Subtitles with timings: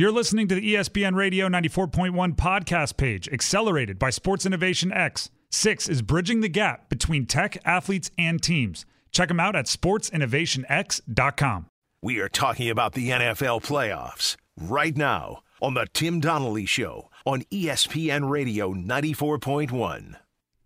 [0.00, 5.28] You're listening to the ESPN Radio 94.1 podcast page, accelerated by Sports Innovation X.
[5.50, 8.86] Six is bridging the gap between tech, athletes, and teams.
[9.12, 11.66] Check them out at sportsinnovationx.com.
[12.00, 17.42] We are talking about the NFL playoffs right now on the Tim Donnelly Show on
[17.52, 20.16] ESPN Radio 94.1.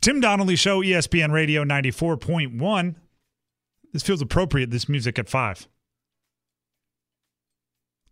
[0.00, 2.94] Tim Donnelly Show, ESPN Radio 94.1.
[3.92, 5.66] This feels appropriate, this music at five.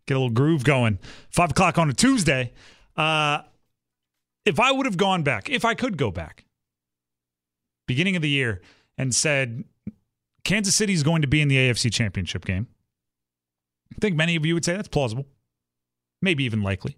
[0.06, 0.98] Get a little groove going.
[1.30, 2.52] Five o'clock on a Tuesday.
[2.96, 3.42] Uh,
[4.44, 6.44] if I would have gone back, if I could go back,
[7.86, 8.60] beginning of the year,
[8.98, 9.64] and said
[10.44, 12.66] Kansas City is going to be in the AFC Championship game,
[13.92, 15.26] I think many of you would say that's plausible,
[16.20, 16.96] maybe even likely.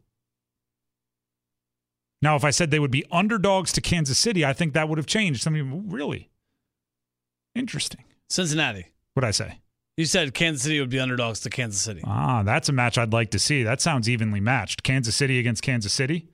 [2.23, 4.97] Now, if I said they would be underdogs to Kansas City, I think that would
[4.97, 5.43] have changed.
[5.43, 6.31] Some of you, really
[7.55, 8.05] interesting.
[8.31, 8.93] Cincinnati.
[9.13, 9.61] What'd I say?
[9.97, 12.03] You said Kansas City would be underdogs to Kansas City.
[12.05, 13.63] Ah, that's a match I'd like to see.
[13.63, 14.83] That sounds evenly matched.
[14.83, 16.29] Kansas City against Kansas City.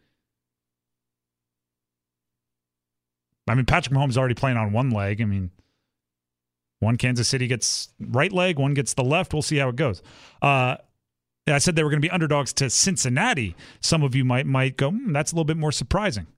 [3.46, 5.20] I mean, Patrick Mahomes already playing on one leg.
[5.20, 5.50] I mean,
[6.78, 9.32] one Kansas City gets right leg, one gets the left.
[9.34, 10.02] We'll see how it goes.
[10.40, 10.76] Uh,
[11.46, 13.56] I said they were going to be underdogs to Cincinnati.
[13.80, 16.28] Some of you might might go, hmm, that's a little bit more surprising.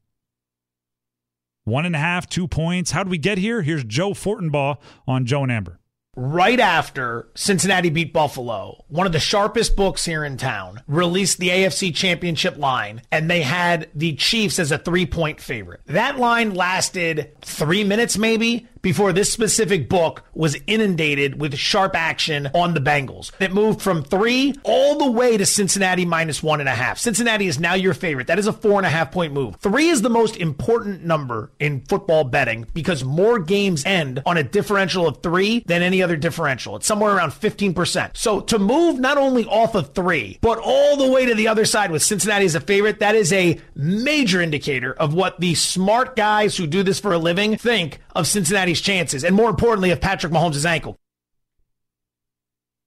[1.64, 2.90] One and a half, two points.
[2.90, 3.62] How do we get here?
[3.62, 5.78] Here's Joe Fortenbaugh on Joe and Amber.
[6.16, 11.48] Right after Cincinnati beat Buffalo, one of the sharpest books here in town released the
[11.48, 15.80] AFC Championship line, and they had the Chiefs as a three point favorite.
[15.86, 22.50] That line lasted three minutes, maybe, before this specific book was inundated with sharp action
[22.54, 23.30] on the Bengals.
[23.40, 26.98] It moved from three all the way to Cincinnati minus one and a half.
[26.98, 28.26] Cincinnati is now your favorite.
[28.26, 29.56] That is a four and a half point move.
[29.56, 34.42] Three is the most important number in football betting because more games end on a
[34.42, 36.76] differential of three than any other differential.
[36.76, 38.16] It's somewhere around 15%.
[38.16, 41.64] So to move not only off of three, but all the way to the other
[41.64, 46.16] side with Cincinnati as a favorite, that is a major indicator of what the smart
[46.16, 50.00] guys who do this for a living think of Cincinnati's chances, and more importantly, of
[50.00, 50.98] Patrick Mahomes' ankle.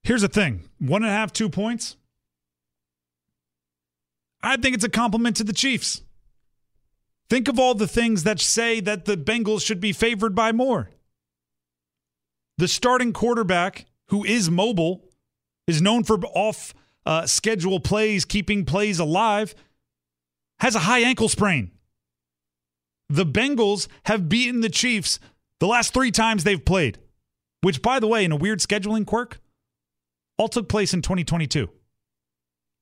[0.03, 1.97] Here's the thing one and a half, two points.
[4.41, 6.03] I think it's a compliment to the Chiefs.
[7.29, 10.91] Think of all the things that say that the Bengals should be favored by more.
[12.59, 15.09] The starting quarterback, who is mobile,
[15.65, 19.55] is known for off uh, schedule plays, keeping plays alive,
[20.59, 21.71] has a high ankle sprain.
[23.09, 25.19] The Bengals have beaten the Chiefs
[25.59, 26.97] the last three times they've played,
[27.61, 29.39] which, by the way, in a weird scheduling quirk,
[30.37, 31.69] all took place in 2022.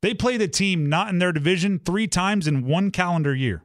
[0.02, 3.64] They played a team not in their division three times in one calendar year.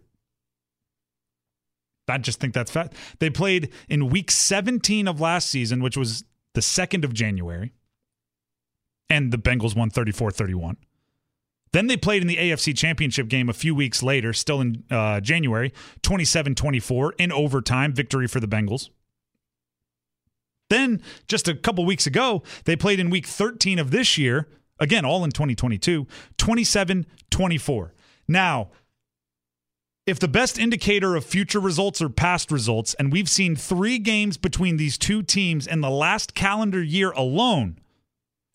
[2.06, 2.94] I just think that's fact.
[3.18, 7.72] They played in week 17 of last season, which was the 2nd of January,
[9.10, 10.76] and the Bengals won 34 31.
[11.72, 15.20] Then they played in the AFC Championship game a few weeks later, still in uh,
[15.20, 18.88] January, 27 24, in overtime, victory for the Bengals.
[20.70, 25.04] Then, just a couple weeks ago, they played in week 13 of this year, again,
[25.04, 27.94] all in 2022, 27 24.
[28.26, 28.70] Now,
[30.06, 34.38] if the best indicator of future results are past results, and we've seen three games
[34.38, 37.78] between these two teams in the last calendar year alone,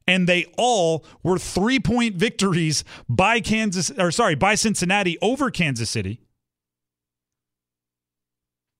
[0.07, 5.89] and they all were three point victories by Kansas, or sorry, by Cincinnati over Kansas
[5.89, 6.21] City.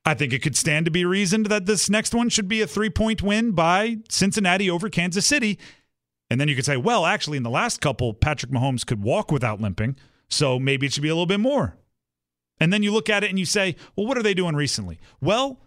[0.05, 2.67] I think it could stand to be reasoned that this next one should be a
[2.67, 5.57] three point win by Cincinnati over Kansas City.
[6.29, 9.31] And then you could say, well, actually, in the last couple, Patrick Mahomes could walk
[9.31, 9.95] without limping.
[10.29, 11.77] So maybe it should be a little bit more.
[12.59, 14.99] And then you look at it and you say, well, what are they doing recently?
[15.21, 15.59] Well,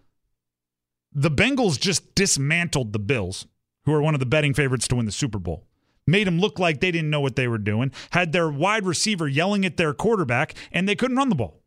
[1.13, 3.47] the Bengals just dismantled the Bills,
[3.87, 5.65] who are one of the betting favorites to win the Super Bowl.
[6.07, 9.27] Made them look like they didn't know what they were doing, had their wide receiver
[9.27, 11.63] yelling at their quarterback, and they couldn't run the ball.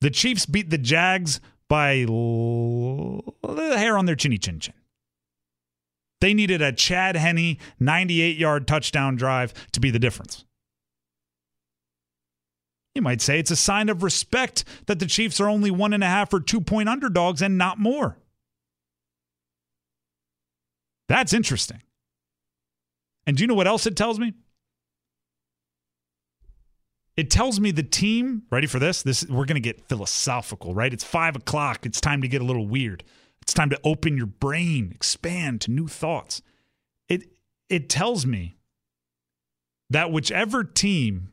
[0.00, 4.74] The Chiefs beat the Jags by the hair on their chinny chin chin.
[6.20, 10.44] They needed a Chad Henne 98 yard touchdown drive to be the difference.
[12.94, 16.04] You might say it's a sign of respect that the Chiefs are only one and
[16.04, 18.18] a half or two point underdogs and not more.
[21.12, 21.82] That's interesting.
[23.26, 24.32] And do you know what else it tells me?
[27.18, 29.02] It tells me the team, ready for this?
[29.02, 30.90] This we're gonna get philosophical, right?
[30.90, 31.84] It's five o'clock.
[31.84, 33.04] It's time to get a little weird.
[33.42, 36.40] It's time to open your brain, expand to new thoughts.
[37.10, 37.24] It
[37.68, 38.56] it tells me
[39.90, 41.32] that whichever team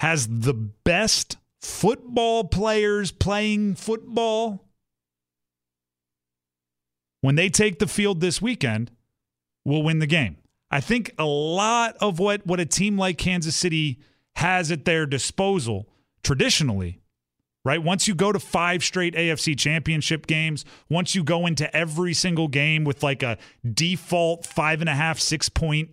[0.00, 4.71] has the best football players playing football
[7.22, 8.90] when they take the field this weekend
[9.64, 10.36] will win the game.
[10.70, 14.00] I think a lot of what what a team like Kansas City
[14.36, 15.88] has at their disposal
[16.22, 17.00] traditionally,
[17.64, 17.82] right?
[17.82, 22.48] Once you go to five straight AFC championship games, once you go into every single
[22.48, 23.38] game with like a
[23.72, 25.90] default five and a half, six point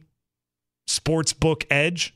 [0.88, 2.16] sports book edge,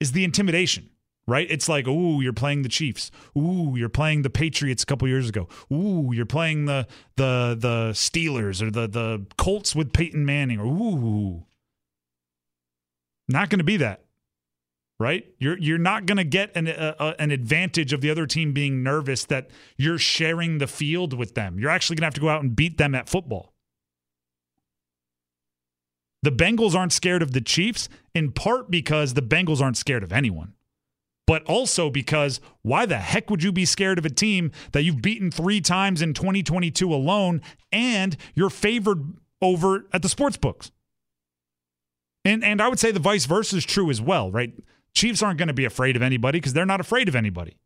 [0.00, 0.89] is the intimidation
[1.30, 1.46] right?
[1.48, 3.12] It's like, ooh, you're playing the Chiefs.
[3.38, 5.48] Ooh, you're playing the Patriots a couple years ago.
[5.72, 10.58] Ooh, you're playing the the the Steelers or the the Colts with Peyton Manning.
[10.58, 11.46] Or ooh,
[13.28, 14.04] not going to be that,
[14.98, 15.24] right?
[15.38, 18.82] You're you're not going to get an a, an advantage of the other team being
[18.82, 21.60] nervous that you're sharing the field with them.
[21.60, 23.54] You're actually going to have to go out and beat them at football.
[26.24, 30.12] The Bengals aren't scared of the Chiefs in part because the Bengals aren't scared of
[30.12, 30.54] anyone
[31.30, 35.00] but also because why the heck would you be scared of a team that you've
[35.00, 37.40] beaten three times in 2022 alone
[37.70, 40.72] and you're favored over at the sports books?
[42.24, 44.52] And and I would say the vice versa is true as well, right?
[44.92, 47.56] Chiefs aren't going to be afraid of anybody because they're not afraid of anybody.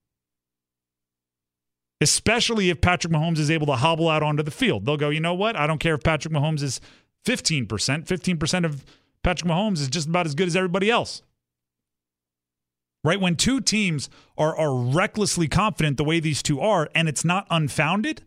[2.02, 4.84] Especially if Patrick Mahomes is able to hobble out onto the field.
[4.84, 5.56] They'll go, you know what?
[5.56, 6.82] I don't care if Patrick Mahomes is
[7.24, 7.66] 15%.
[7.66, 8.84] 15% of
[9.22, 11.22] Patrick Mahomes is just about as good as everybody else
[13.04, 13.20] right?
[13.20, 17.46] When two teams are are recklessly confident the way these two are, and it's not
[17.50, 18.22] unfounded,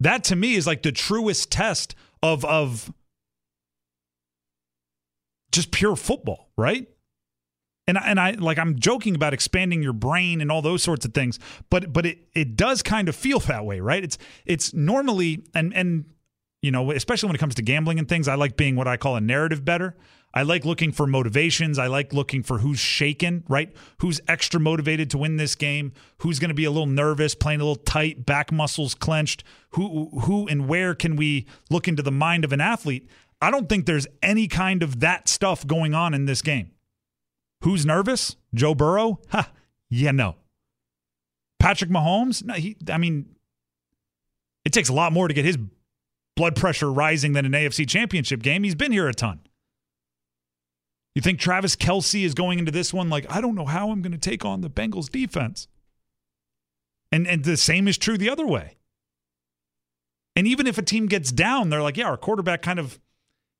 [0.00, 2.92] that to me is like the truest test of of
[5.52, 6.88] just pure football, right?
[7.86, 11.14] And and I like I'm joking about expanding your brain and all those sorts of
[11.14, 11.38] things,
[11.70, 14.02] but but it it does kind of feel that way, right?
[14.02, 16.04] It's it's normally and and
[16.62, 18.96] you know, especially when it comes to gambling and things, I like being what I
[18.96, 19.96] call a narrative bettor.
[20.32, 21.78] I like looking for motivations.
[21.78, 23.74] I like looking for who's shaken, right?
[23.98, 25.92] Who's extra motivated to win this game?
[26.18, 29.42] Who's going to be a little nervous, playing a little tight, back muscles clenched?
[29.70, 33.08] Who who and where can we look into the mind of an athlete?
[33.42, 36.70] I don't think there's any kind of that stuff going on in this game.
[37.64, 38.36] Who's nervous?
[38.54, 39.20] Joe Burrow?
[39.30, 39.50] Ha.
[39.88, 40.36] Yeah, no.
[41.58, 42.44] Patrick Mahomes?
[42.44, 43.34] No, he I mean
[44.64, 45.58] it takes a lot more to get his
[46.36, 48.62] blood pressure rising than an AFC championship game.
[48.62, 49.40] He's been here a ton.
[51.20, 54.00] You think Travis Kelce is going into this one like, I don't know how I'm
[54.00, 55.68] going to take on the Bengals defense.
[57.12, 58.78] And, and the same is true the other way.
[60.34, 62.98] And even if a team gets down, they're like, yeah, our quarterback kind of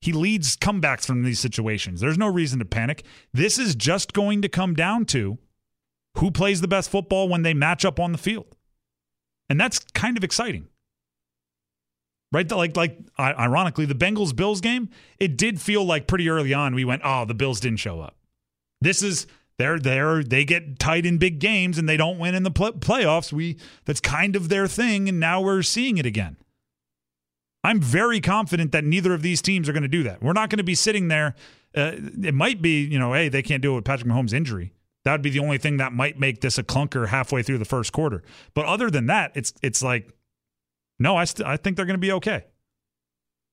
[0.01, 2.01] he leads comebacks from these situations.
[2.01, 3.05] There's no reason to panic.
[3.35, 5.37] This is just going to come down to
[6.17, 8.57] who plays the best football when they match up on the field.
[9.51, 10.70] And that's kind of exciting
[12.33, 12.51] right?
[12.51, 14.89] Like, like ironically, the Bengals Bills game,
[15.19, 18.17] it did feel like pretty early on we went, oh, the Bills didn't show up.
[18.81, 19.27] This is
[19.59, 20.23] they're there.
[20.25, 23.33] They get tight in big games and they don't win in the pl- playoffs.
[23.33, 26.37] We that's kind of their thing, and now we're seeing it again.
[27.63, 30.23] I'm very confident that neither of these teams are going to do that.
[30.23, 31.35] We're not going to be sitting there.
[31.77, 31.93] Uh,
[32.23, 34.73] it might be, you know, hey, they can't do it with Patrick Mahomes' injury.
[35.05, 37.65] That would be the only thing that might make this a clunker halfway through the
[37.65, 38.23] first quarter.
[38.55, 40.11] But other than that, it's it's like
[41.01, 42.45] no, I st- I think they're going to be okay.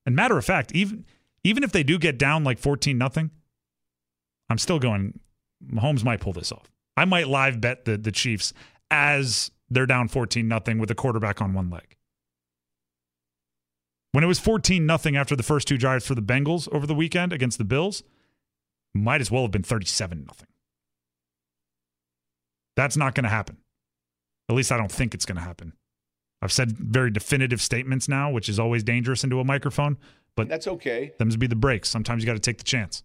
[0.06, 1.06] And matter of fact, even
[1.44, 3.32] even if they do get down like 14 nothing,
[4.50, 5.20] I'm still going
[5.66, 6.70] Mahomes might pull this off.
[6.96, 8.54] I might live bet the the Chiefs
[8.92, 11.96] as they're down 14 nothing with a quarterback on one leg.
[14.12, 16.96] When it was 14 nothing after the first two drives for the Bengals over the
[16.96, 18.04] weekend against the Bills,
[18.94, 20.48] might as well have been 37 nothing.
[22.76, 23.58] That's not going to happen.
[24.50, 25.74] At least I don't think it's going to happen.
[26.48, 29.98] I've said very definitive statements now, which is always dangerous into a microphone,
[30.38, 31.12] but that's okay.
[31.20, 31.90] Them's be the breaks.
[31.90, 33.04] Sometimes you got to take the chance.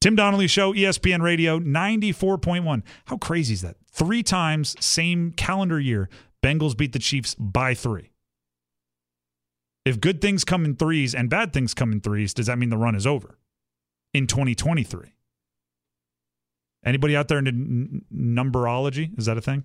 [0.00, 2.84] Tim Donnelly Show, ESPN Radio, 94.1.
[3.06, 3.74] How crazy is that?
[3.90, 6.08] Three times, same calendar year,
[6.44, 8.12] Bengals beat the Chiefs by three.
[9.84, 12.68] If good things come in threes and bad things come in threes, does that mean
[12.68, 13.36] the run is over
[14.14, 15.12] in 2023?
[16.84, 19.18] Anybody out there into n- numberology?
[19.18, 19.64] Is that a thing?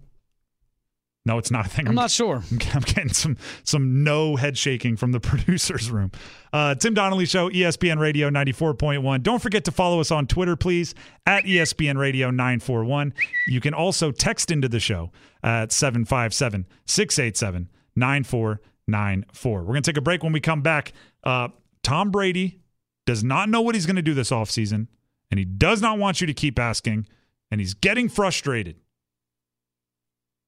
[1.26, 1.88] No, it's not a thing.
[1.88, 2.44] I'm, I'm not sure.
[2.52, 6.12] I'm, I'm, getting some some no head shaking from the producers room.
[6.54, 9.24] Uh, Tim Donnelly Show, ESPN Radio 94.1.
[9.24, 10.94] Don't forget to follow us on Twitter, please,
[11.26, 13.14] at ESPN Radio 941.
[13.48, 15.12] You can also text into the show
[15.44, 19.60] at 757 687 9494.
[19.62, 20.94] We're going to take a break when we come back.
[21.24, 21.50] Uh,
[21.82, 22.60] Tom Brady
[23.06, 24.88] does not know what he's going to do this offseason,
[25.32, 27.08] and he does not want you to keep asking,
[27.52, 28.78] and he's getting frustrated.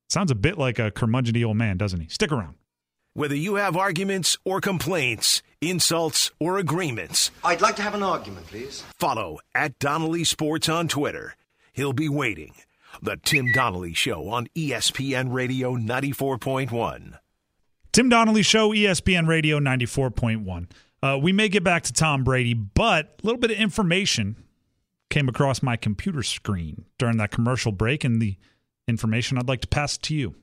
[0.10, 2.08] Sounds a bit like a curmudgeony old man, doesn't he?
[2.08, 2.56] Stick around.
[3.14, 8.48] Whether you have arguments or complaints, insults or agreements, I'd like to have an argument,
[8.48, 8.84] please.
[9.00, 11.36] Follow at Donnelly Sports on Twitter.
[11.74, 12.54] He'll be waiting.
[13.02, 17.20] The Tim Donnelly Show on ESPN Radio 94.1.
[17.92, 20.70] Tim Donnelly Show, ESPN Radio 94.1.
[21.02, 24.36] Uh, we may get back to Tom Brady, but a little bit of information
[25.10, 28.38] came across my computer screen during that commercial break, and the
[28.88, 30.36] information I'd like to pass to you.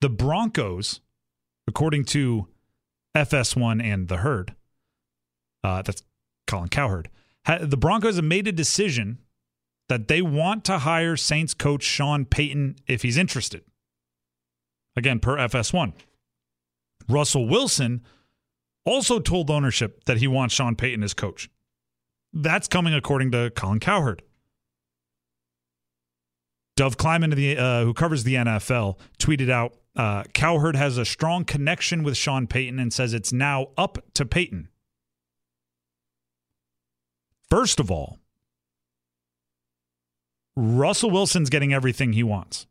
[0.00, 1.00] The Broncos,
[1.66, 2.48] according to
[3.16, 4.54] FS1 and the Herd,
[5.64, 6.02] uh, that's
[6.46, 7.08] Colin Cowherd,
[7.46, 9.18] ha- the Broncos have made a decision
[9.88, 13.64] that they want to hire Saints coach Sean Payton if he's interested.
[14.96, 15.94] Again, per FS1.
[17.08, 18.02] Russell Wilson
[18.84, 21.48] also told ownership that he wants Sean Payton as coach.
[22.32, 24.22] That's coming according to Colin Cowherd.
[26.78, 31.44] Dov Kleiman, the, uh, who covers the NFL, tweeted out uh, Cowherd has a strong
[31.44, 34.68] connection with Sean Payton and says it's now up to Payton.
[37.50, 38.20] First of all,
[40.54, 42.68] Russell Wilson's getting everything he wants.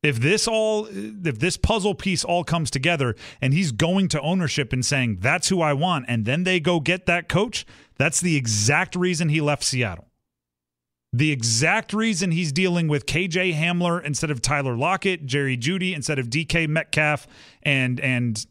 [0.00, 4.72] If this all if this puzzle piece all comes together and he's going to ownership
[4.72, 8.36] and saying that's who I want and then they go get that coach, that's the
[8.36, 10.07] exact reason he left Seattle.
[11.12, 16.18] The exact reason he's dealing with KJ Hamler instead of Tyler Lockett, Jerry Jeudy instead
[16.18, 17.26] of DK Metcalf,
[17.62, 18.46] and and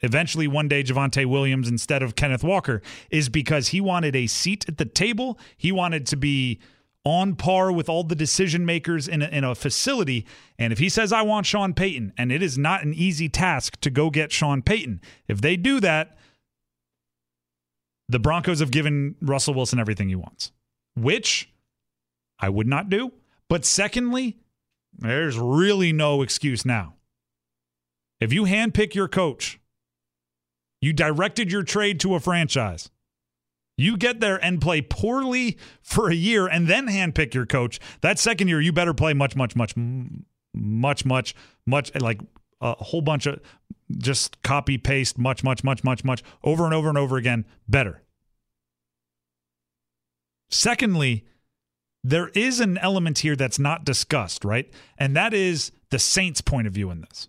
[0.00, 4.64] eventually one day Javonte Williams instead of Kenneth Walker is because he wanted a seat
[4.66, 5.38] at the table.
[5.56, 6.58] He wanted to be
[7.04, 10.26] on par with all the decision makers in a, in a facility.
[10.58, 13.80] And if he says, I want Sean Payton, and it is not an easy task
[13.80, 16.18] to go get Sean Payton, if they do that,
[18.08, 20.50] the Broncos have given Russell Wilson everything he wants,
[20.94, 21.50] which
[22.40, 23.12] I would not do.
[23.48, 24.38] But secondly,
[24.96, 26.94] there's really no excuse now.
[28.20, 29.60] If you handpick your coach,
[30.80, 32.90] you directed your trade to a franchise.
[33.76, 37.80] You get there and play poorly for a year and then handpick your coach.
[38.02, 39.74] That second year, you better play much, much, much,
[40.54, 41.34] much, much,
[41.66, 42.20] much, like
[42.60, 43.40] a whole bunch of
[43.96, 48.02] just copy, paste, much, much, much, much, much, over and over and over again, better.
[50.50, 51.24] Secondly,
[52.02, 54.70] there is an element here that's not discussed, right?
[54.98, 57.28] And that is the Saints' point of view in this.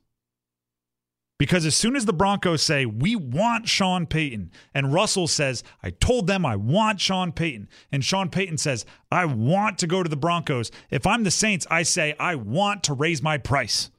[1.38, 5.90] Because as soon as the Broncos say, we want Sean Payton, and Russell says, I
[5.90, 10.10] told them I want Sean Payton, and Sean Payton says, I want to go to
[10.10, 13.90] the Broncos, if I'm the Saints, I say, I want to raise my price.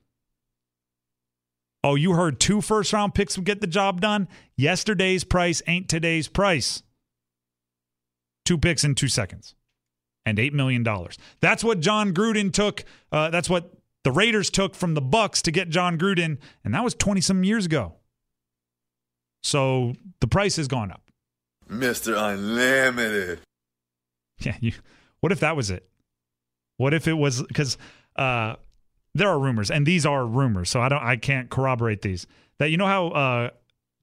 [1.83, 4.29] Oh, you heard two first round picks would get the job done?
[4.57, 6.85] Yesterday's price ain't today's price.
[8.45, 9.57] Two picks in two seconds
[10.25, 10.87] and $8 million.
[11.41, 12.85] That's what Jon Gruden took.
[13.11, 13.73] Uh, that's what
[14.05, 17.45] the Raiders took from the Bucs to get Jon Gruden, and that was 20 some
[17.45, 17.95] years ago.
[19.43, 21.03] So the price has gone up.
[21.69, 22.17] Mr.
[22.17, 23.41] Unlimited.
[24.41, 24.73] Yeah, you
[25.21, 25.89] what if that was it?
[26.77, 27.79] What if it was because
[28.17, 28.57] uh
[29.15, 32.27] there are rumors, and these are rumors, so I don't I can't corroborate these.
[32.59, 33.51] That you know how uh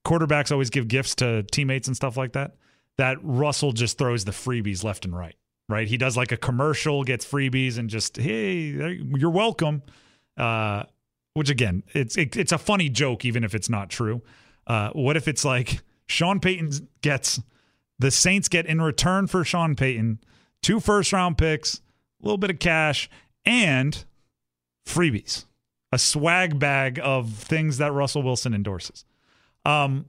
[0.05, 2.55] quarterbacks always give gifts to teammates and stuff like that?
[2.97, 5.35] That Russell just throws the freebies left and right
[5.69, 5.88] right?
[5.88, 9.83] He does like a commercial, gets freebies, and just hey, you're welcome.
[10.35, 10.83] Uh,
[11.35, 14.21] which again, it's it, it's a funny joke, even if it's not true.
[14.67, 17.39] Uh, what if it's like Sean Payton gets
[17.99, 20.19] the Saints get in return for Sean Payton
[20.61, 23.09] two first round picks, a little bit of cash,
[23.45, 24.03] and
[24.85, 25.45] freebies,
[25.91, 29.05] a swag bag of things that Russell Wilson endorses.
[29.65, 30.05] Um,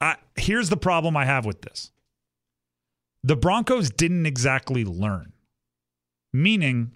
[0.00, 1.92] I, here's the problem I have with this
[3.24, 5.32] the Broncos didn't exactly learn,
[6.32, 6.92] meaning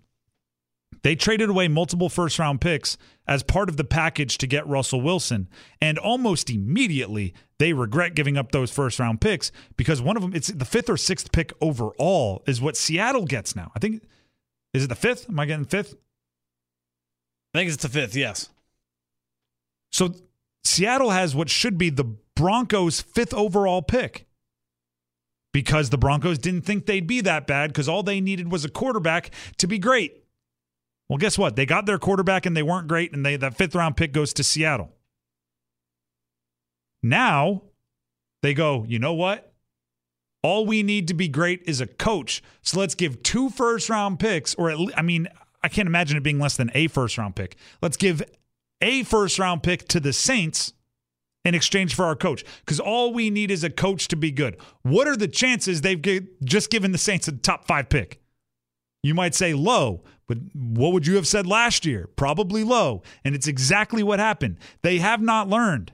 [1.03, 5.01] they traded away multiple first round picks as part of the package to get Russell
[5.01, 5.49] Wilson.
[5.81, 10.35] And almost immediately, they regret giving up those first round picks because one of them,
[10.35, 13.73] it's the fifth or sixth pick overall, is what Seattle gets now.
[13.75, 14.03] I think,
[14.75, 15.31] is it the fifth?
[15.31, 15.95] Am I getting fifth?
[17.55, 18.51] I think it's the fifth, yes.
[19.93, 20.15] So
[20.63, 24.28] Seattle has what should be the Broncos' fifth overall pick
[25.52, 28.69] because the Broncos didn't think they'd be that bad because all they needed was a
[28.69, 30.25] quarterback to be great.
[31.09, 31.57] Well, guess what?
[31.57, 34.33] They got their quarterback and they weren't great, and they that fifth round pick goes
[34.35, 34.93] to Seattle.
[37.02, 37.62] Now
[38.43, 39.52] they go, you know what?
[40.43, 42.43] All we need to be great is a coach.
[42.62, 45.28] So let's give two first round picks, or at I mean,
[45.62, 47.57] I can't imagine it being less than a first round pick.
[47.83, 48.23] Let's give
[48.81, 50.75] a first round pick to the Saints
[51.49, 54.57] in exchange for our coach because all we need is a coach to be good.
[54.83, 58.21] What are the chances they've just given the Saints a top five pick?
[59.02, 62.09] You might say low, but what would you have said last year?
[62.17, 63.02] Probably low.
[63.25, 64.59] And it's exactly what happened.
[64.83, 65.93] They have not learned.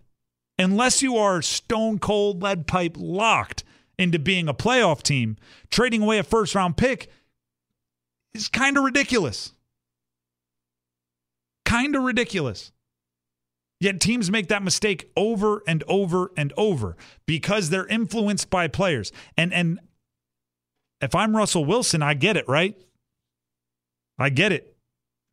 [0.58, 3.64] Unless you are stone cold lead pipe locked
[3.98, 5.36] into being a playoff team,
[5.70, 7.10] trading away a first round pick
[8.34, 9.52] is kind of ridiculous.
[11.64, 12.72] Kind of ridiculous.
[13.80, 19.12] Yet teams make that mistake over and over and over because they're influenced by players.
[19.36, 19.80] And and
[21.00, 22.76] if I'm Russell Wilson, I get it, right?
[24.18, 24.76] I get it.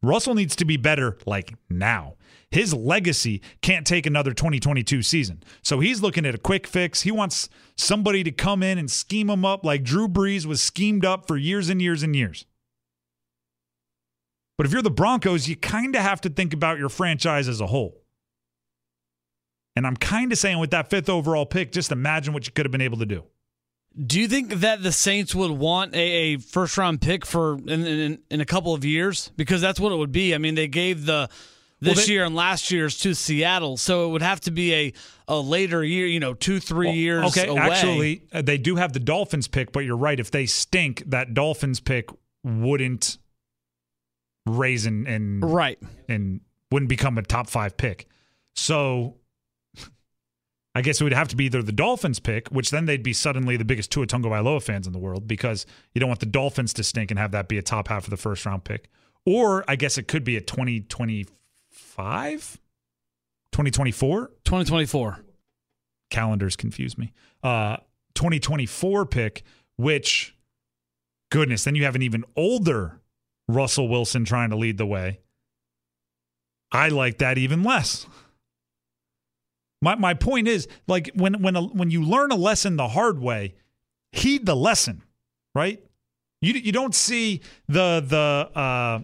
[0.04, 2.16] Russell needs to be better like now.
[2.50, 5.44] His legacy can't take another 2022 season.
[5.62, 7.04] So he's looking at a quick fix.
[7.04, 11.06] He wants somebody to come in and scheme him up like Drew Brees was schemed
[11.06, 12.46] up for years and years and years.
[14.58, 17.62] But if you're the Broncos, you kind of have to think about your franchise as
[17.62, 18.01] a whole.
[19.76, 22.66] And I'm kind of saying with that fifth overall pick, just imagine what you could
[22.66, 23.24] have been able to do.
[24.06, 27.86] Do you think that the Saints would want a, a first round pick for in,
[27.86, 29.32] in, in a couple of years?
[29.36, 30.34] Because that's what it would be.
[30.34, 31.30] I mean, they gave the
[31.82, 34.74] this Well, they- year and last year's to Seattle, so it would have to be
[34.74, 34.94] a,
[35.28, 37.26] a later year, you know, two three years.
[37.26, 37.60] Okay, away.
[37.60, 40.20] actually, uh, they do have the Dolphins pick, but you're right.
[40.20, 42.10] If they stink, that Dolphins pick
[42.44, 43.18] wouldn't
[44.46, 45.80] raise and and, right.
[46.08, 48.08] and wouldn't become a top five pick.
[48.56, 49.16] So
[50.74, 53.14] I guess it would have to be either the Dolphins pick, which then they'd be
[53.14, 56.72] suddenly the biggest Tua Tagovailoa fans in the world because you don't want the Dolphins
[56.74, 58.90] to stink and have that be a top half of the first round pick.
[59.26, 62.60] Or I guess it could be a 2025,
[63.52, 65.20] 2024 2024.
[66.10, 67.12] calendars confuse me.
[67.44, 67.78] Uh
[68.16, 69.44] 2024 pick,
[69.78, 70.36] which
[71.32, 73.02] goodness, then you have an even older
[73.48, 75.20] Russell Wilson trying to lead the way.
[76.72, 78.06] I like that even less.
[79.82, 83.56] My my point is like when when when you learn a lesson the hard way,
[84.12, 85.04] heed the lesson,
[85.56, 85.84] right?
[86.42, 89.00] You you don't see the the uh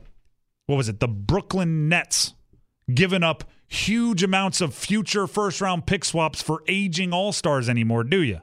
[0.68, 1.00] what was it?
[1.00, 2.34] The Brooklyn Nets
[2.94, 8.04] giving up huge amounts of future first round pick swaps for aging all stars anymore,
[8.04, 8.40] do you?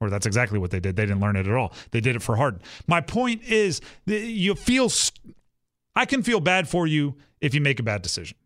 [0.00, 0.96] Or that's exactly what they did.
[0.96, 1.72] They didn't learn it at all.
[1.92, 2.60] They did it for Harden.
[2.86, 4.88] My point is, you feel.
[4.88, 5.34] st-
[5.96, 8.36] I can feel bad for you if you make a bad decision,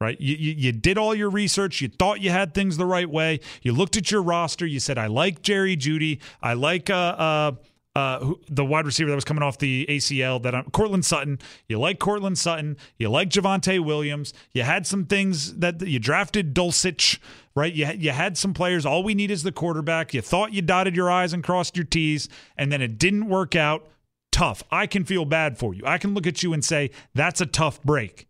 [0.00, 0.20] right?
[0.20, 1.80] You, you you did all your research.
[1.80, 3.40] You thought you had things the right way.
[3.62, 4.66] You looked at your roster.
[4.66, 6.20] You said, "I like Jerry Jeudy.
[6.42, 7.52] I like uh uh."
[7.96, 11.40] Uh, who, the wide receiver that was coming off the ACL that I'm Courtland Sutton.
[11.66, 12.76] You like Courtland Sutton.
[12.96, 14.32] You like Javonte Williams.
[14.52, 17.18] You had some things that you drafted Dulcich,
[17.56, 17.72] right?
[17.72, 18.86] You, you had some players.
[18.86, 20.14] All we need is the quarterback.
[20.14, 23.56] You thought you dotted your I's and crossed your T's, and then it didn't work
[23.56, 23.88] out.
[24.30, 24.62] Tough.
[24.70, 25.82] I can feel bad for you.
[25.84, 28.27] I can look at you and say, that's a tough break.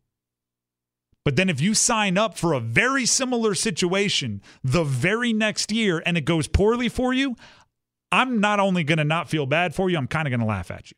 [1.29, 6.03] But then if you sign up for a very similar situation the very next year
[6.07, 7.37] and it goes poorly for you,
[8.11, 10.47] I'm not only going to not feel bad for you, I'm kind of going to
[10.47, 10.97] laugh at you.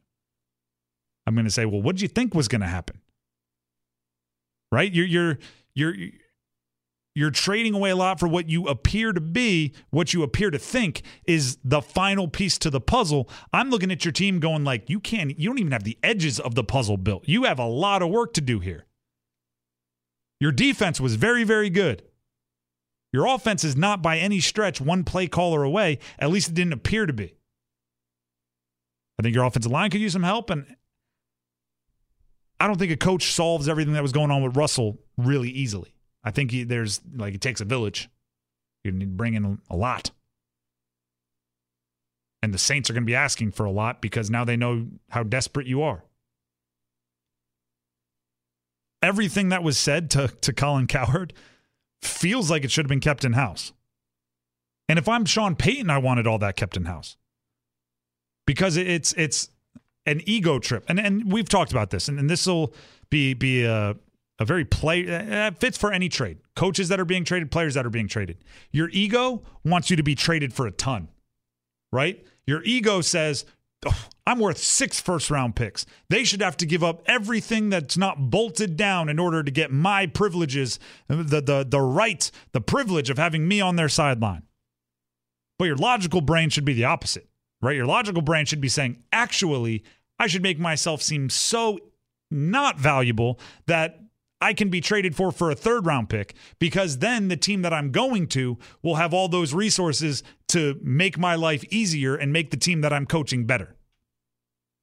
[1.27, 3.01] I'm going to say, "Well, what did you think was going to happen?"
[4.71, 4.93] Right?
[4.93, 5.39] You're you're
[5.75, 5.95] you're
[7.17, 10.61] you're trading away a lot for what you appear to be, what you appear to
[10.61, 13.29] think is the final piece to the puzzle.
[13.53, 16.39] I'm looking at your team going like, "You can't you don't even have the edges
[16.39, 17.27] of the puzzle built.
[17.27, 18.87] You have a lot of work to do here."
[20.41, 22.03] Your defense was very very good.
[23.13, 25.99] Your offense is not by any stretch one play caller away.
[26.19, 27.35] At least it didn't appear to be.
[29.19, 30.65] I think your offensive line could use some help, and
[32.59, 35.95] I don't think a coach solves everything that was going on with Russell really easily.
[36.25, 38.09] I think he, there's like it takes a village.
[38.85, 40.11] You need to bring in a lot,
[42.43, 44.87] and the Saints are going to be asking for a lot because now they know
[45.11, 46.05] how desperate you are.
[49.03, 51.33] Everything that was said to to Colin Cowherd
[52.03, 53.73] feels like it should have been kept in house.
[54.89, 57.17] And if I'm Sean Payton, I wanted all that kept in house
[58.47, 59.51] because it's it's
[60.07, 62.75] an ego trip, and and we've talked about this, and, and this will
[63.09, 63.97] be be a
[64.39, 66.39] a very play that fits for any trade.
[66.57, 68.39] Coaches that are being traded, players that are being traded.
[68.73, 71.09] Your ego wants you to be traded for a ton,
[71.93, 72.27] right?
[72.47, 73.45] Your ego says.
[73.87, 73.95] "Ugh,
[74.27, 75.87] I'm worth six first round picks.
[76.09, 79.73] They should have to give up everything that's not bolted down in order to get
[79.73, 84.43] my privileges, uh, the the the right, the privilege of having me on their sideline.
[85.59, 87.29] But your logical brain should be the opposite,
[87.61, 87.77] right?
[87.77, 89.85] Your logical brain should be saying, actually,
[90.19, 91.79] I should make myself seem so
[92.31, 94.01] not valuable that
[94.41, 97.75] I can be traded for for a third round pick because then the team that
[97.75, 102.51] I'm going to will have all those resources to make my life easier and make
[102.51, 103.75] the team that I'm coaching better.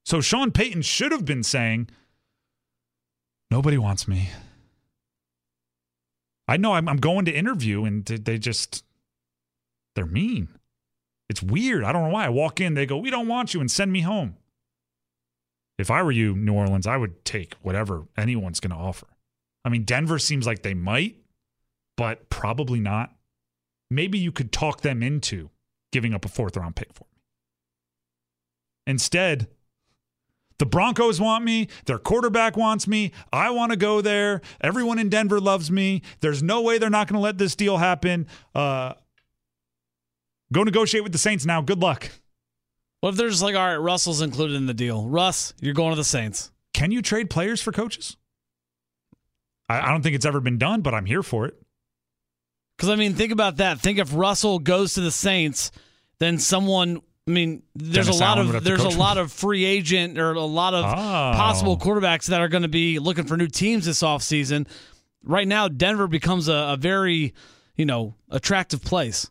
[0.06, 1.89] So Sean Payton should have been saying,
[3.51, 4.30] nobody wants me.
[6.47, 8.86] I know I'm, I'm going to interview and they just,
[9.95, 10.47] they're mean.
[11.30, 11.84] It's weird.
[11.84, 12.25] I don't know why.
[12.25, 14.38] I walk in, they go, we don't want you and send me home.
[15.77, 19.08] If I were you, New Orleans, I would take whatever anyone's going to offer.
[19.65, 21.17] I mean, Denver seems like they might,
[21.97, 23.13] but probably not.
[23.91, 25.49] Maybe you could talk them into
[25.91, 27.21] giving up a fourth round pick for me.
[28.86, 29.47] Instead,
[30.60, 31.67] The Broncos want me.
[31.86, 33.12] Their quarterback wants me.
[33.32, 34.41] I want to go there.
[34.62, 36.02] Everyone in Denver loves me.
[36.21, 38.28] There's no way they're not going to let this deal happen.
[38.56, 38.93] Uh,
[40.52, 41.62] go negotiate with the Saints now.
[41.62, 42.10] Good luck.
[43.02, 45.08] What if there's like, all right, Russell's included in the deal?
[45.08, 46.52] Russ, you're going to the Saints.
[46.73, 48.17] Can you trade players for coaches?
[49.69, 51.56] I, I don't think it's ever been done, but I'm here for it.
[52.77, 53.79] Because I mean, think about that.
[53.79, 55.71] Think if Russell goes to the Saints,
[56.19, 57.01] then someone.
[57.27, 60.31] I mean, there's Dennis a lot Allen of there's a lot of free agent or
[60.33, 60.95] a lot of Oh.
[61.35, 64.65] possible quarterbacks that are going to be looking for new teams this offseason.
[65.23, 67.33] Right now, Denver becomes a, a very
[67.75, 69.29] you know attractive place.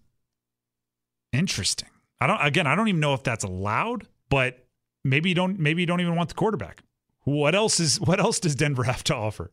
[1.32, 1.88] Interesting.
[2.20, 2.40] I don't.
[2.40, 4.66] Again, I don't even know if that's allowed, but
[5.04, 5.59] maybe you don't.
[5.59, 6.82] Maybe you don't even want the quarterback.
[7.24, 8.00] What else is?
[8.00, 9.50] What else does Denver have to offer?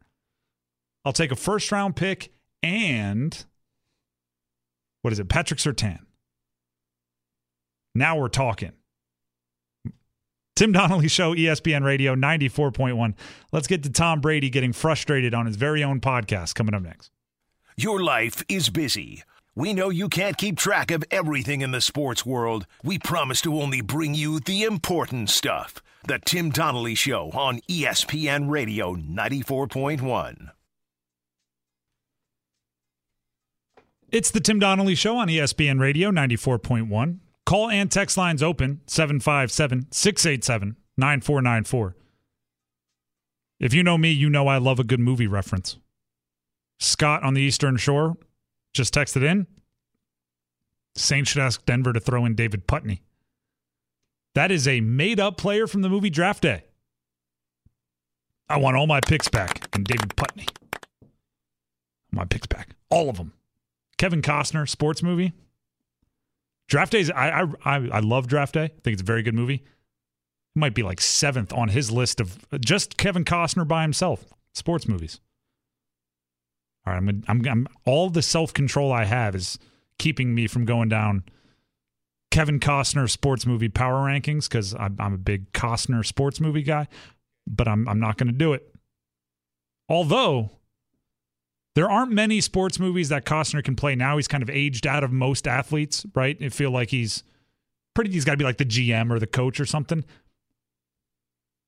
[1.06, 3.45] I'll take a first round pick and
[5.04, 5.30] what is it?
[5.30, 6.00] Patrick Surtain.
[7.94, 8.72] Now we're talking.
[10.56, 13.13] Tim Donnelly Show, ESPN Radio 94.1.
[13.52, 17.12] Let's get to Tom Brady getting frustrated on his very own podcast coming up next.
[17.76, 19.24] Your life is busy.
[19.56, 22.66] We know you can't keep track of everything in the sports world.
[22.84, 25.76] We promise to only bring you the important stuff.
[26.08, 30.52] The Tim Donnelly Show on ESPN Radio 94.1.
[34.13, 37.17] It's the Tim Donnelly Show on ESPN Radio 94.1.
[37.47, 41.95] Call and text lines open 757 687 9494.
[43.60, 45.80] If you know me, you know I love a good movie reference.
[46.80, 48.15] Scott on the Eastern Shore
[48.71, 49.47] just texted in.
[50.95, 53.02] Saints should ask Denver to throw in David Putney.
[54.36, 56.65] That is a made up player from the movie Draft Day.
[58.47, 60.45] I want all my picks back and David Putney.
[62.12, 62.76] My picks back.
[62.91, 63.34] All of them.
[63.97, 65.34] Kevin Costner sports movie.
[66.67, 68.65] Draft Day is I I I, love Draft Day.
[68.65, 69.56] I think it's a very good movie.
[69.56, 74.25] It might be like seventh on his list of uh, just Kevin Costner by himself
[74.53, 75.19] sports movies.
[76.86, 79.58] All right, I'm I'm, I'm all the self control I have is
[79.99, 81.23] keeping me from going down
[82.32, 86.88] Kevin Costner sports movie power rankings because I'm, I'm a big Costner sports movie guy,
[87.45, 88.73] but I'm I'm not going to do it.
[89.88, 90.49] Although
[91.76, 94.18] there aren't many sports movies that Costner can play now.
[94.18, 96.38] He's kind of aged out of most athletes, right?
[96.42, 97.24] I feel like he's
[97.96, 98.12] pretty.
[98.12, 100.04] He's got to be like the GM or the coach or something.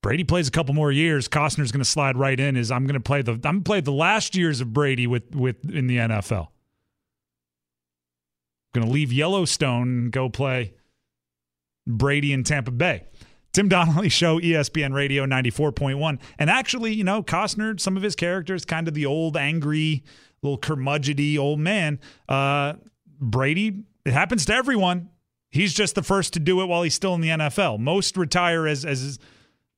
[0.04, 1.28] Brady plays a couple more years.
[1.28, 2.56] Costner's going to slide right in.
[2.56, 5.08] Is I'm going to play the I'm going to play the last years of Brady
[5.08, 6.50] with with in the NFL.
[8.74, 10.74] I'm Going to leave Yellowstone and go play
[11.88, 13.06] Brady in Tampa Bay.
[13.56, 16.20] Tim Donnelly Show, ESPN Radio 94.1.
[16.38, 20.04] And actually, you know, Costner, some of his characters, kind of the old, angry,
[20.42, 22.02] little curmudgeony old man.
[22.28, 22.74] Uh,
[23.18, 25.10] Brady, it happens to everyone.
[25.52, 27.80] He's just the first to do it while he's still in the NFL.
[27.80, 29.20] Most retire as as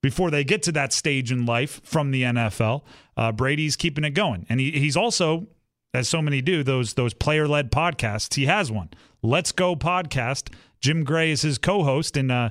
[0.01, 2.81] before they get to that stage in life from the NFL.
[3.15, 5.49] Uh, Brady's keeping it going, and he, he's also,
[5.93, 8.33] as so many do, those those player led podcasts.
[8.33, 8.89] He has one,
[9.21, 10.51] Let's Go podcast.
[10.79, 12.49] Jim Gray is his co-host, and uh,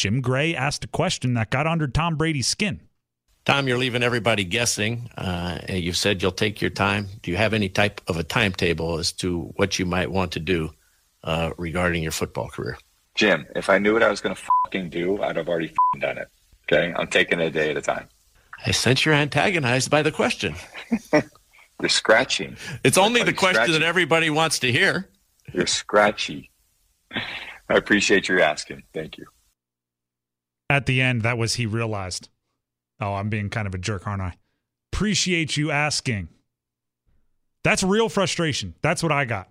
[0.00, 2.80] Jim Gray asked a question that got under Tom Brady's skin.
[3.44, 5.10] Tom, you're leaving everybody guessing.
[5.14, 7.06] Uh, you've said you'll take your time.
[7.20, 10.40] Do you have any type of a timetable as to what you might want to
[10.40, 10.70] do
[11.22, 12.78] uh, regarding your football career?
[13.14, 16.00] Jim, if I knew what I was going to fucking do, I'd have already fucking
[16.00, 16.28] done it.
[16.64, 18.08] Okay, I'm taking it a day at a time.
[18.64, 20.54] I sense you're antagonized by the question.
[21.12, 22.56] You're scratching.
[22.84, 23.72] It's only the question scratching.
[23.72, 25.08] that everybody wants to hear.
[25.52, 26.50] You're scratchy.
[27.14, 27.22] I
[27.68, 28.82] appreciate you asking.
[28.92, 29.26] Thank you.
[30.70, 32.28] At the end, that was he realized.
[33.00, 34.36] Oh, I'm being kind of a jerk, aren't I?
[34.92, 36.28] Appreciate you asking.
[37.64, 38.74] That's real frustration.
[38.80, 39.50] That's what I got.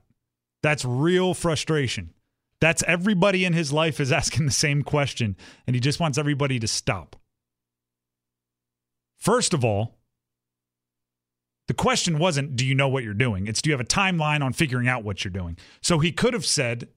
[0.64, 2.14] That's real frustration.
[2.62, 5.36] That's everybody in his life is asking the same question,
[5.68, 7.18] and he just wants everybody to stop.
[9.18, 9.98] First of all,
[11.68, 13.46] the question wasn't, do you know what you're doing?
[13.46, 15.58] It's, do you have a timeline on figuring out what you're doing?
[15.82, 16.88] So he could have said,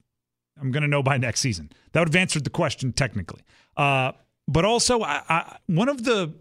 [0.61, 1.73] I'm going to know by next season.
[1.91, 3.43] That would have answered the question technically.
[3.77, 4.13] Uh,
[4.49, 6.35] but also, I, I, one of the,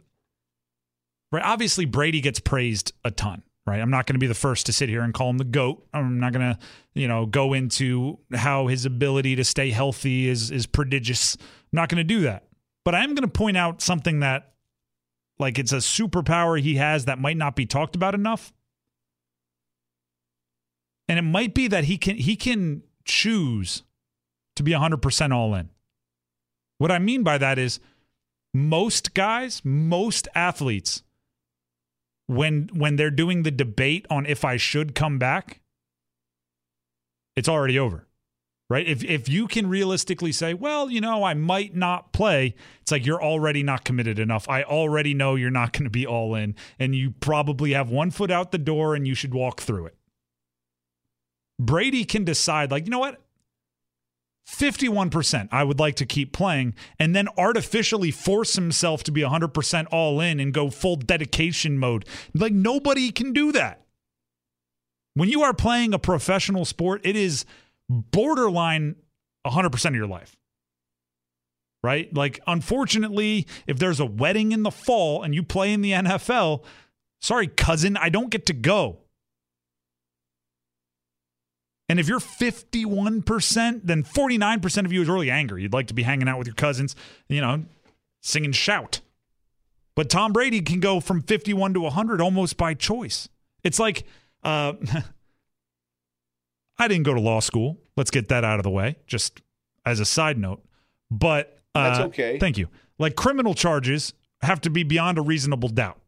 [1.32, 3.80] right, obviously, Brady gets praised a ton, right?
[3.80, 5.86] I'm not going to be the first to sit here and call him the GOAT.
[5.94, 6.60] I'm not going to,
[6.94, 11.36] you know, go into how his ability to stay healthy is, is prodigious.
[11.36, 12.48] I'm not going to do that.
[12.84, 14.52] But I am going to point out something that
[15.42, 18.54] like it's a superpower he has that might not be talked about enough.
[21.08, 23.84] And it might be that he can he can choose
[24.56, 25.70] to be 100% all in.
[26.82, 27.80] What I mean by that is
[28.56, 31.04] most guys, most athletes
[32.26, 35.62] when when they're doing the debate on if I should come back,
[37.36, 38.08] it's already over.
[38.72, 38.88] right?
[38.88, 43.06] If if you can realistically say, well, you know, I might not play, it's like
[43.06, 44.48] you're already not committed enough.
[44.48, 48.12] I already know you're not going to be all in, and you probably have one
[48.12, 49.98] foot out the door, and you should walk through it.
[51.60, 53.22] Brady can decide, like, you know what?
[54.48, 59.88] 51% I would like to keep playing and then artificially force himself to be 100%
[59.92, 62.06] all in and go full dedication mode.
[62.34, 63.86] Like nobody can do that.
[65.14, 67.46] When you are playing a professional sport, it is
[67.90, 68.96] borderline
[69.46, 70.36] 100% of your life.
[71.84, 72.14] Right?
[72.14, 76.64] Like unfortunately, if there's a wedding in the fall and you play in the NFL,
[77.22, 79.00] sorry cousin, I don't get to go.
[81.92, 85.62] And if you're 51%, then 49% of you is really angry.
[85.62, 86.96] You'd like to be hanging out with your cousins,
[87.28, 87.66] you know,
[88.22, 89.02] singing shout.
[89.94, 93.28] But Tom Brady can go from 51 to 100 almost by choice.
[93.66, 94.06] It's like,
[94.42, 94.72] uh,
[96.80, 97.78] I didn't go to law school.
[97.98, 99.42] Let's get that out of the way, just
[99.86, 100.64] as a side note.
[101.12, 102.40] But uh, That's okay.
[102.40, 102.70] Thank you.
[103.00, 106.00] Like criminal charges have to be beyond a reasonable doubt.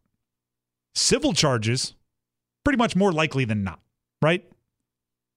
[0.94, 1.94] Civil charges,
[2.64, 3.80] pretty much more likely than not,
[4.22, 4.50] right?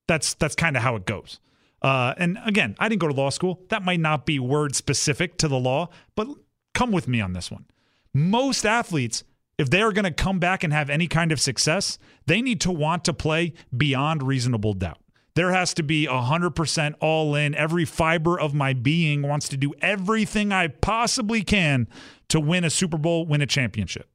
[0.07, 1.39] That's that's kind of how it goes.
[1.81, 3.61] Uh, and again, I didn't go to law school.
[3.69, 6.27] That might not be word specific to the law, but
[6.73, 7.65] come with me on this one.
[8.13, 9.23] Most athletes,
[9.57, 12.59] if they are going to come back and have any kind of success, they need
[12.61, 14.99] to want to play beyond reasonable doubt.
[15.35, 17.53] There has to be 100% all in.
[17.53, 21.87] Every fiber of my being wants to do everything I possibly can
[22.29, 24.09] to win a Super Bowl, win a championship.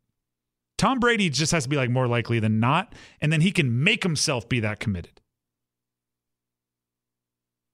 [0.76, 3.84] Tom Brady just has to be like more likely than not, and then he can
[3.84, 5.20] make himself be that committed.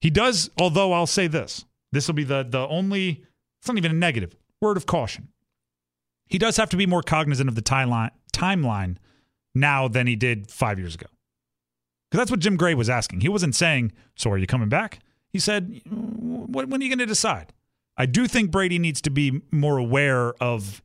[0.00, 1.64] He does, although I'll say this.
[1.92, 3.24] This will be the the only
[3.60, 4.36] it's not even a negative.
[4.60, 5.28] Word of caution.
[6.26, 8.96] He does have to be more cognizant of the timeline timeline
[9.54, 11.06] now than he did 5 years ago.
[12.10, 13.20] Cuz that's what Jim Gray was asking.
[13.22, 15.00] He wasn't saying, "So are you coming back?"
[15.32, 17.52] He said, "When are you going to decide?"
[17.96, 20.82] I do think Brady needs to be more aware of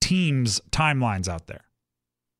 [0.00, 1.64] teams' timelines out there.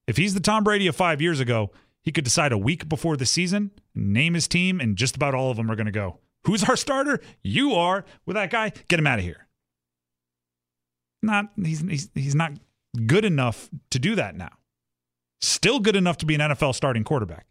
[0.07, 1.73] If he's the Tom Brady of 5 years ago,
[2.05, 5.51] he could decide a week before the season, name his team, and just about all
[5.51, 6.21] of them are going to go.
[6.45, 7.21] Who's our starter?
[7.43, 8.05] You are.
[8.27, 9.47] With that guy, get him out of here.
[11.23, 12.53] Not he's, he's he's not
[13.07, 14.51] good enough to do that now.
[15.41, 17.47] Still good enough to be an NFL starting quarterback.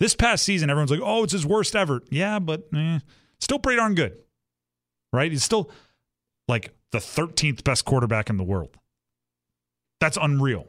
[0.00, 2.98] This past season, everyone's like, "Oh, it's his worst ever." Yeah, but eh,
[3.40, 4.16] still pretty darn good,
[5.12, 5.30] right?
[5.30, 5.70] He's still
[6.48, 8.76] like the 13th best quarterback in the world.
[10.00, 10.66] That's unreal.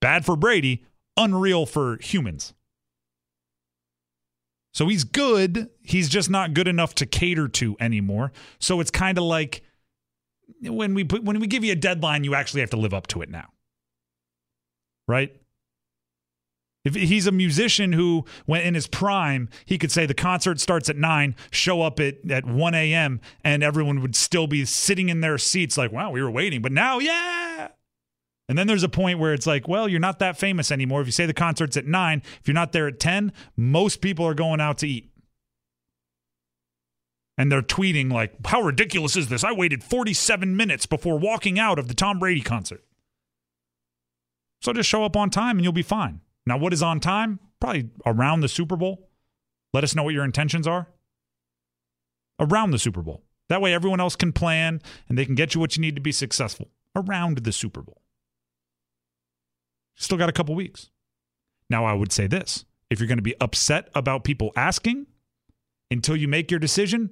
[0.00, 0.84] Bad for Brady,
[1.16, 2.54] unreal for humans.
[4.72, 5.70] So he's good.
[5.82, 8.32] He's just not good enough to cater to anymore.
[8.58, 9.62] So it's kind of like
[10.62, 13.06] when we put, when we give you a deadline, you actually have to live up
[13.08, 13.50] to it now.
[15.06, 15.40] Right?
[16.84, 20.90] If he's a musician who, when in his prime, he could say the concert starts
[20.90, 25.22] at nine, show up at, at 1 a.m., and everyone would still be sitting in
[25.22, 26.60] their seats like, wow, we were waiting.
[26.60, 27.68] But now, yeah,
[28.48, 31.00] and then there's a point where it's like, well, you're not that famous anymore.
[31.00, 34.26] If you say the concert's at nine, if you're not there at 10, most people
[34.26, 35.10] are going out to eat.
[37.36, 39.42] And they're tweeting, like, how ridiculous is this?
[39.42, 42.84] I waited 47 minutes before walking out of the Tom Brady concert.
[44.60, 46.20] So just show up on time and you'll be fine.
[46.46, 47.40] Now, what is on time?
[47.60, 49.08] Probably around the Super Bowl.
[49.72, 50.88] Let us know what your intentions are.
[52.38, 53.24] Around the Super Bowl.
[53.48, 56.02] That way everyone else can plan and they can get you what you need to
[56.02, 58.03] be successful around the Super Bowl.
[59.96, 60.90] Still got a couple weeks.
[61.70, 65.06] Now, I would say this if you're going to be upset about people asking
[65.90, 67.10] until you make your decision,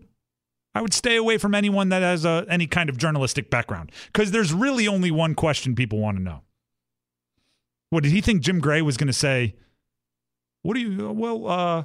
[0.74, 4.30] I would stay away from anyone that has a, any kind of journalistic background because
[4.30, 6.42] there's really only one question people want to know.
[7.90, 9.54] What did he think Jim Gray was going to say?
[10.62, 11.84] What do you, well, uh,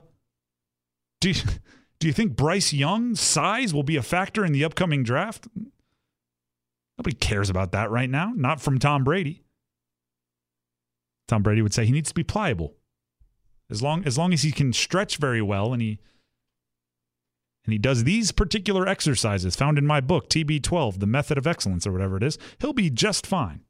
[1.20, 1.34] do
[2.00, 5.48] do you think Bryce Young's size will be a factor in the upcoming draft?
[6.98, 9.44] Nobody cares about that right now, not from Tom Brady.
[11.28, 12.76] Tom Brady would say he needs to be pliable.
[13.70, 16.00] As long as long as he can stretch very well and he
[17.66, 21.86] and he does these particular exercises found in my book TB12, The Method of Excellence
[21.86, 23.62] or whatever it is, he'll be just fine.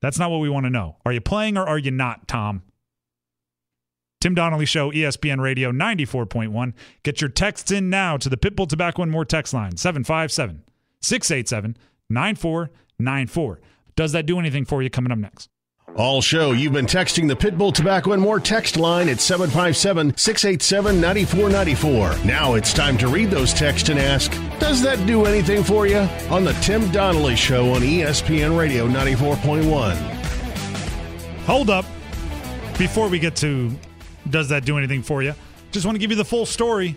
[0.00, 0.96] That's not what we want to know.
[1.04, 2.62] Are you playing or are you not, Tom?
[4.20, 6.72] Tim Donnelly Show, ESPN Radio 94.1.
[7.04, 10.64] Get your texts in now to the Pitbull Tobacco and More text line 757
[11.00, 11.76] 687
[12.10, 13.60] 9494.
[13.94, 15.48] Does that do anything for you coming up next?
[15.98, 21.00] All show, you've been texting the Pitbull Tobacco and More text line at 757 687
[21.00, 22.24] 9494.
[22.24, 24.30] Now it's time to read those texts and ask,
[24.60, 26.08] Does that do anything for you?
[26.30, 29.96] On the Tim Donnelly Show on ESPN Radio 94.1.
[31.46, 31.84] Hold up.
[32.78, 33.72] Before we get to
[34.30, 35.34] Does That Do Anything for You?
[35.72, 36.94] Just want to give you the full story.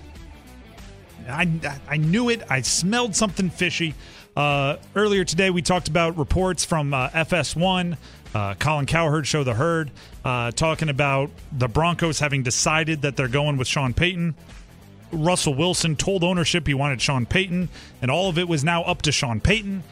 [1.28, 1.50] I,
[1.90, 2.44] I knew it.
[2.52, 3.96] I smelled something fishy.
[4.36, 7.98] Uh, earlier today, we talked about reports from uh, FS1,
[8.34, 9.92] uh, Colin Cowherd, Show the Herd,
[10.24, 14.36] uh, talking about the Broncos having decided that they're going with Sean Payton.
[15.12, 17.70] Russell Wilson told ownership he wanted Sean Payton,
[18.02, 19.84] and all of it was now up to Sean Payton.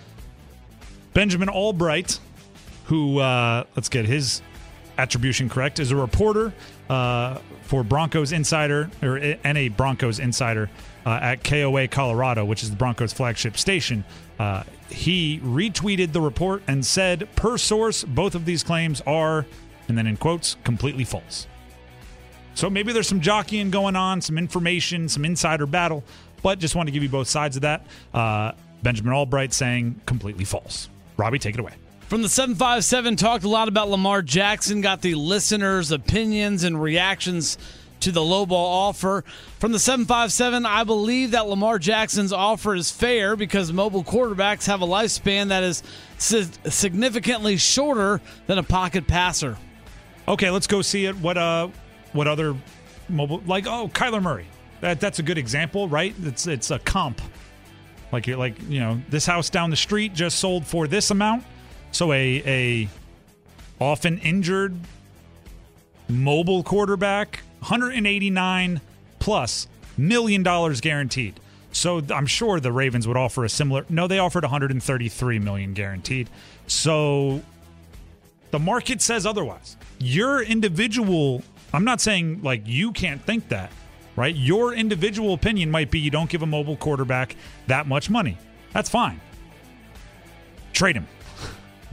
[1.13, 2.19] Benjamin Albright,
[2.85, 4.41] who, uh, let's get his
[4.97, 6.53] attribution correct, is a reporter
[6.89, 10.69] uh, for Broncos Insider or and a Broncos Insider
[11.05, 14.05] uh, at KOA Colorado, which is the Broncos flagship station.
[14.89, 19.45] He retweeted the report and said, per source, both of these claims are,
[19.87, 21.47] and then in quotes, completely false.
[22.55, 26.03] So maybe there's some jockeying going on, some information, some insider battle,
[26.41, 27.85] but just want to give you both sides of that.
[28.13, 30.89] Uh, Benjamin Albright saying completely false.
[31.17, 31.73] Robbie, take it away.
[32.07, 37.57] From the 757, talked a lot about Lamar Jackson, got the listeners' opinions and reactions
[38.01, 39.23] to the lowball offer.
[39.59, 44.81] From the 757, I believe that Lamar Jackson's offer is fair because mobile quarterbacks have
[44.81, 45.83] a lifespan that is
[46.17, 49.57] significantly shorter than a pocket passer.
[50.27, 51.15] Okay, let's go see it.
[51.17, 51.69] What uh
[52.13, 52.55] what other
[53.07, 54.47] mobile like oh Kyler Murray.
[54.81, 56.13] That that's a good example, right?
[56.23, 57.21] It's it's a comp.
[58.11, 61.43] Like you're like, you know, this house down the street just sold for this amount.
[61.91, 62.89] So a a
[63.79, 64.75] often injured
[66.07, 68.81] mobile quarterback, 189
[69.19, 69.67] plus
[69.97, 71.39] million dollars guaranteed.
[71.71, 73.85] So I'm sure the Ravens would offer a similar.
[73.89, 76.29] No, they offered 133 million guaranteed.
[76.67, 77.41] So
[78.51, 79.77] the market says otherwise.
[79.99, 81.43] Your individual
[81.73, 83.71] I'm not saying like you can't think that,
[84.15, 84.35] right?
[84.35, 87.35] Your individual opinion might be you don't give a mobile quarterback
[87.67, 88.37] that much money.
[88.73, 89.19] That's fine.
[90.73, 91.07] Trade him.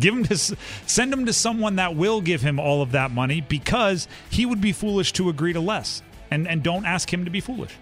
[0.00, 3.40] Give him to send him to someone that will give him all of that money
[3.40, 6.02] because he would be foolish to agree to less.
[6.30, 7.72] And and don't ask him to be foolish.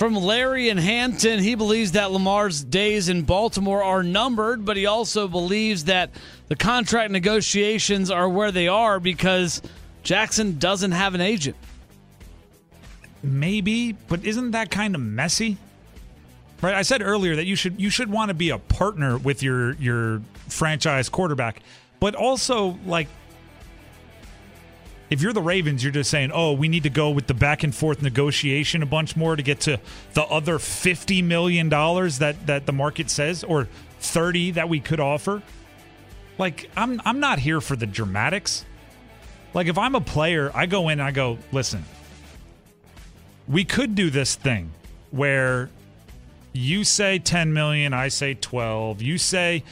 [0.00, 4.86] From Larry and Hampton, he believes that Lamar's days in Baltimore are numbered, but he
[4.86, 6.08] also believes that
[6.48, 9.60] the contract negotiations are where they are because
[10.02, 11.56] Jackson doesn't have an agent.
[13.22, 15.58] Maybe, but isn't that kind of messy?
[16.62, 16.74] Right?
[16.74, 19.72] I said earlier that you should you should want to be a partner with your
[19.74, 21.62] your franchise quarterback,
[22.00, 23.08] but also like
[25.08, 27.62] if you're the Ravens, you're just saying, "Oh, we need to go with the back
[27.62, 29.80] and forth negotiation a bunch more to get to
[30.12, 33.66] the other 50 million dollars that that the market says or
[34.00, 35.42] 30 that we could offer."
[36.38, 38.64] Like, I'm I'm not here for the dramatics.
[39.52, 41.84] Like if I'm a player, I go in and I go, listen,
[43.48, 44.70] we could do this thing
[45.10, 45.70] where
[46.52, 49.02] you say 10 million, I say 12.
[49.02, 49.62] You say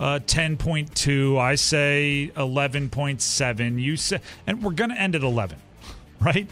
[0.00, 3.80] uh, 10.2, I say 11.7.
[3.80, 5.58] You say, and we're going to end at 11,
[6.20, 6.48] right?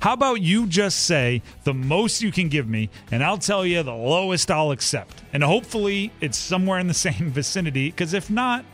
[0.00, 3.82] How about you just say the most you can give me, and I'll tell you
[3.82, 5.22] the lowest I'll accept.
[5.32, 8.64] And hopefully it's somewhere in the same vicinity, because if not,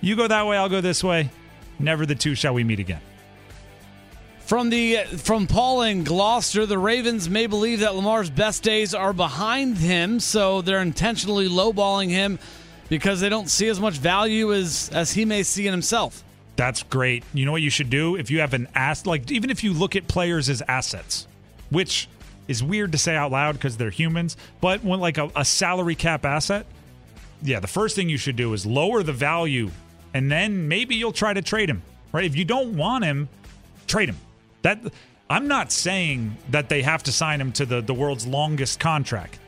[0.00, 1.30] you go that way, I'll go this way.
[1.78, 3.00] Never the two shall we meet again.
[4.52, 9.14] From the from Paul and Gloucester, the Ravens may believe that Lamar's best days are
[9.14, 12.38] behind him, so they're intentionally lowballing him
[12.90, 16.22] because they don't see as much value as as he may see in himself.
[16.56, 17.24] That's great.
[17.32, 19.72] You know what you should do if you have an ass like even if you
[19.72, 21.26] look at players as assets,
[21.70, 22.06] which
[22.46, 25.94] is weird to say out loud because they're humans, but when like a, a salary
[25.94, 26.66] cap asset,
[27.40, 29.70] yeah, the first thing you should do is lower the value
[30.12, 31.80] and then maybe you'll try to trade him.
[32.12, 32.26] Right?
[32.26, 33.30] If you don't want him,
[33.86, 34.16] trade him.
[34.62, 34.80] That
[35.28, 39.38] I'm not saying that they have to sign him to the, the world's longest contract.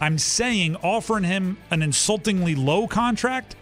[0.00, 3.56] I'm saying offering him an insultingly low contract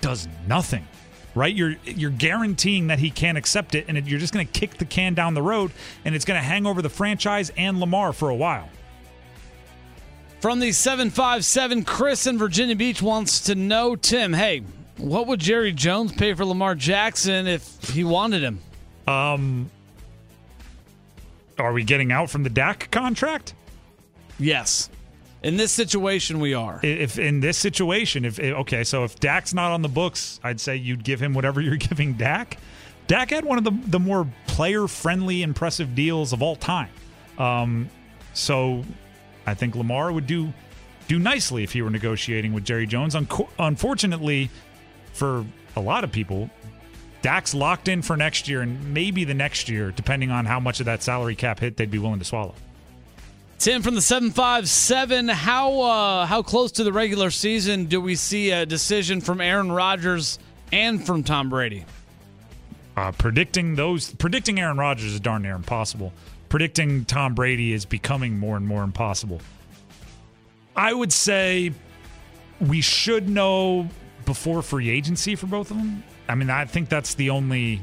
[0.00, 0.86] does nothing.
[1.34, 1.54] Right?
[1.54, 4.76] You're you're guaranteeing that he can't accept it and it, you're just going to kick
[4.76, 5.72] the can down the road
[6.04, 8.68] and it's going to hang over the franchise and Lamar for a while.
[10.42, 14.62] From the 757 Chris in Virginia Beach wants to know Tim, hey,
[14.98, 18.58] what would Jerry Jones pay for Lamar Jackson if he wanted him?
[19.06, 19.70] Um,
[21.62, 23.54] are we getting out from the Dak contract?
[24.38, 24.90] Yes.
[25.42, 26.80] In this situation, we are.
[26.82, 30.76] If in this situation, if okay, so if Dak's not on the books, I'd say
[30.76, 32.58] you'd give him whatever you're giving Dak.
[33.08, 36.90] Dak had one of the the more player friendly, impressive deals of all time.
[37.38, 37.88] Um,
[38.34, 38.84] so
[39.46, 40.52] I think Lamar would do
[41.08, 43.16] do nicely if he were negotiating with Jerry Jones.
[43.58, 44.50] unfortunately,
[45.12, 45.44] for
[45.76, 46.48] a lot of people,
[47.22, 50.80] Dak's locked in for next year and maybe the next year, depending on how much
[50.80, 52.54] of that salary cap hit they'd be willing to swallow.
[53.58, 55.28] Tim from the seven five seven.
[55.28, 59.70] How uh, how close to the regular season do we see a decision from Aaron
[59.70, 60.40] Rodgers
[60.72, 61.84] and from Tom Brady?
[62.96, 66.12] Uh, predicting those predicting Aaron Rodgers is darn near impossible.
[66.48, 69.40] predicting Tom Brady is becoming more and more impossible.
[70.76, 71.72] I would say
[72.60, 73.88] we should know
[74.26, 76.02] before free agency for both of them.
[76.28, 77.80] I mean, I think that's the only.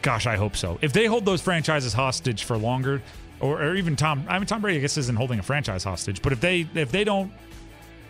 [0.00, 0.78] Gosh, I hope so.
[0.80, 3.02] If they hold those franchises hostage for longer,
[3.40, 6.22] or, or even Tom, I mean, Tom Brady, I guess, isn't holding a franchise hostage.
[6.22, 7.32] But if they if they don't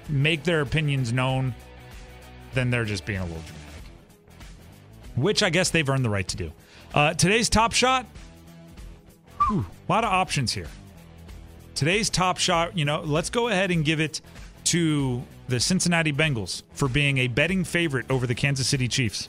[0.08, 1.54] make their opinions known,
[2.54, 3.84] then they're just being a little dramatic,
[5.16, 6.52] which I guess they've earned the right to do.
[6.94, 8.06] Uh, today's top shot,
[9.48, 10.68] whew, a lot of options here.
[11.74, 14.20] Today's top shot, you know, let's go ahead and give it
[14.64, 19.28] to the Cincinnati Bengals for being a betting favorite over the Kansas City Chiefs.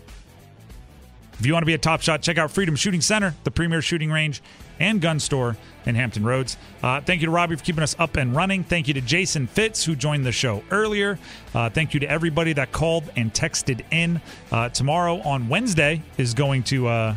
[1.37, 3.81] If you want to be a top shot, check out Freedom Shooting Center, the premier
[3.81, 4.41] shooting range
[4.79, 6.55] and gun store in Hampton Roads.
[6.81, 8.63] Uh, thank you to Robbie for keeping us up and running.
[8.63, 11.19] Thank you to Jason Fitz, who joined the show earlier.
[11.53, 14.21] Uh, thank you to everybody that called and texted in.
[14.49, 17.11] Uh, tomorrow on Wednesday is going to uh,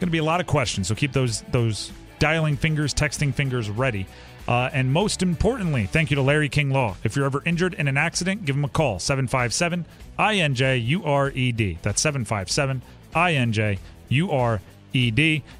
[0.00, 3.68] going to be a lot of questions, so keep those those dialing fingers, texting fingers
[3.68, 4.06] ready.
[4.48, 6.96] Uh, and most importantly, thank you to Larry King Law.
[7.04, 9.86] If you're ever injured in an accident, give him a call 757
[10.18, 11.78] INJURED.
[11.82, 12.82] That's 757
[13.14, 13.78] INJURED.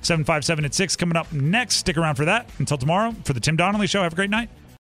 [0.03, 1.77] 757 at 6 coming up next.
[1.77, 2.49] Stick around for that.
[2.59, 4.51] Until tomorrow, for the Tim Donnelly Show, have a great night.